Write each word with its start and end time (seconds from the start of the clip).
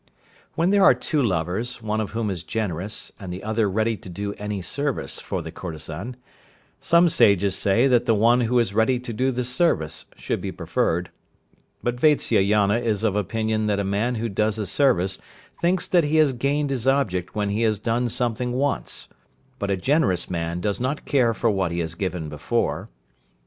When 0.55 0.71
there 0.71 0.81
are 0.83 0.95
two 0.95 1.21
lovers, 1.21 1.79
one 1.83 2.01
of 2.01 2.09
whom 2.09 2.31
is 2.31 2.43
generous, 2.43 3.11
and 3.19 3.31
the 3.31 3.43
other 3.43 3.69
ready 3.69 3.95
to 3.97 4.09
do 4.09 4.33
any 4.33 4.59
service 4.59 5.19
for 5.19 5.43
the 5.43 5.51
courtesan, 5.51 6.15
some 6.79 7.07
Sages 7.07 7.55
say 7.55 7.85
that 7.85 8.07
the 8.07 8.15
one 8.15 8.41
who 8.41 8.57
is 8.57 8.73
ready 8.73 8.97
to 8.97 9.13
do 9.13 9.29
the 9.31 9.43
service 9.43 10.07
should 10.15 10.41
be 10.41 10.51
preferred, 10.51 11.11
but 11.83 11.97
Vatsyayana 11.99 12.79
is 12.79 13.03
of 13.03 13.15
opinion 13.15 13.67
that 13.67 13.79
a 13.79 13.83
man 13.83 14.15
who 14.15 14.27
does 14.27 14.57
a 14.57 14.65
service 14.65 15.19
thinks 15.61 15.87
that 15.87 16.05
he 16.05 16.15
has 16.15 16.33
gained 16.33 16.71
his 16.71 16.87
object 16.87 17.35
when 17.35 17.49
he 17.49 17.61
has 17.61 17.77
done 17.77 18.09
something 18.09 18.53
once, 18.53 19.07
but 19.59 19.69
a 19.69 19.77
generous 19.77 20.31
man 20.31 20.59
does 20.59 20.79
not 20.79 21.05
care 21.05 21.31
for 21.35 21.51
what 21.51 21.71
he 21.71 21.77
has 21.77 21.93
given 21.93 22.27
before. 22.27 22.89